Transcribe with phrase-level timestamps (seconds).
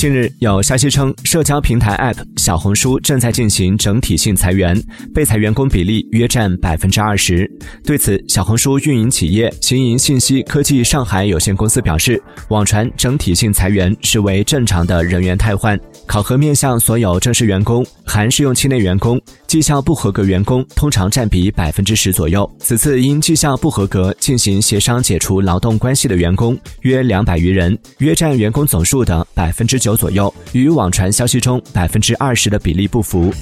[0.00, 4.74] 近日有消息称，社交平台 App 小红书正在进行整体性裁员，
[5.14, 7.46] 被裁员工比例约占百分之二十。
[7.84, 12.18] 对此，小红书运营企业行营信息科技上海有限公司表示，
[12.48, 15.78] 网传整体性裁员是为正常的人员汰换，
[16.10, 22.50] 考核面向所有正式员工，含试用期内员工，绩效不合格员工通常占比百分之十左右。
[22.58, 29.94] 此次因绩效不合格进行协商解除劳动关系的员工约两百余人，约占员工总数的百分之九。
[29.94, 33.32] 左右，与网传消息中百分之二十的比例不符。